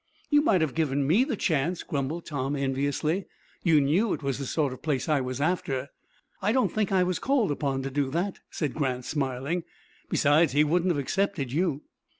"You 0.31 0.41
might 0.41 0.61
have 0.61 0.73
given 0.73 1.05
me 1.05 1.23
the 1.23 1.35
chance," 1.35 1.83
grumbled 1.83 2.25
Tom, 2.25 2.55
enviously. 2.55 3.27
"You 3.61 3.79
knew 3.79 4.13
it 4.13 4.23
was 4.23 4.39
the 4.39 4.47
sort 4.47 4.73
of 4.73 4.81
place 4.81 5.07
I 5.07 5.21
was 5.21 5.39
after." 5.39 5.89
"I 6.41 6.51
don't 6.51 6.69
think 6.69 6.91
I 6.91 7.03
was 7.03 7.19
called 7.19 7.51
upon 7.51 7.83
to 7.83 7.91
do 7.91 8.09
that," 8.09 8.39
said 8.49 8.73
Grant, 8.73 9.05
smiling. 9.05 9.63
"Besides, 10.09 10.53
he 10.53 10.63
wouldn't 10.63 10.89
have 10.89 10.97
accepted 10.97 11.51
you." 11.51 11.83